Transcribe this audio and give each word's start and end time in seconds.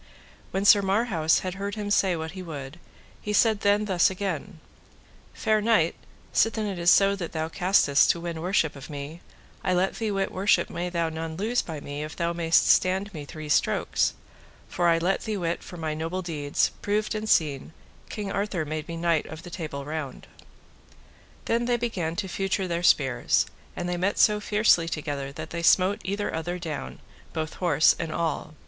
When 0.49 0.65
Sir 0.65 0.81
Marhaus 0.81 1.41
had 1.41 1.53
heard 1.53 1.75
him 1.75 1.91
say 1.91 2.15
what 2.15 2.31
he 2.31 2.41
would, 2.41 2.79
he 3.21 3.33
said 3.33 3.59
then 3.61 3.85
thus 3.85 4.09
again: 4.09 4.59
Fair 5.31 5.61
knight, 5.61 5.93
sithen 6.33 6.65
it 6.65 6.79
is 6.79 6.89
so 6.89 7.15
that 7.15 7.33
thou 7.33 7.49
castest 7.49 8.09
to 8.09 8.19
win 8.19 8.41
worship 8.41 8.75
of 8.75 8.89
me, 8.89 9.21
I 9.63 9.75
let 9.75 9.97
thee 9.97 10.09
wit 10.09 10.31
worship 10.31 10.71
may 10.71 10.89
thou 10.89 11.09
none 11.09 11.35
lose 11.37 11.61
by 11.61 11.79
me 11.79 12.01
if 12.03 12.15
thou 12.15 12.33
mayest 12.33 12.67
stand 12.67 13.13
me 13.13 13.25
three 13.25 13.47
strokes; 13.47 14.15
for 14.67 14.87
I 14.87 14.97
let 14.97 15.25
thee 15.25 15.37
wit 15.37 15.61
for 15.61 15.77
my 15.77 15.93
noble 15.93 16.23
deeds, 16.23 16.71
proved 16.81 17.13
and 17.13 17.29
seen, 17.29 17.71
King 18.09 18.31
Arthur 18.31 18.65
made 18.65 18.87
me 18.87 18.97
Knight 18.97 19.27
of 19.27 19.43
the 19.43 19.51
Table 19.51 19.85
Round. 19.85 20.25
Then 21.45 21.65
they 21.65 21.77
began 21.77 22.15
to 22.15 22.27
feutre 22.27 22.67
their 22.67 22.81
spears, 22.81 23.45
and 23.75 23.87
they 23.87 23.97
met 23.97 24.17
so 24.17 24.39
fiercely 24.39 24.89
together 24.89 25.31
that 25.33 25.51
they 25.51 25.61
smote 25.61 26.01
either 26.03 26.33
other 26.33 26.57
down, 26.57 26.97
both 27.33 27.53
horse 27.61 27.95
and 27.99 28.11
all. 28.11 28.55